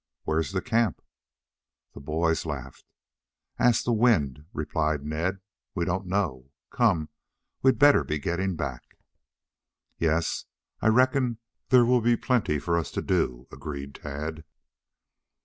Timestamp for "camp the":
0.63-1.99